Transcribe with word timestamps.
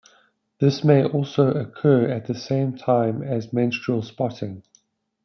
This 0.59 0.83
may 0.83 1.05
also 1.05 1.49
occur 1.51 2.07
at 2.09 2.25
the 2.25 2.33
same 2.33 2.75
time 2.75 3.21
as 3.21 3.53
menstrual 3.53 4.01
spotting. 4.01 4.63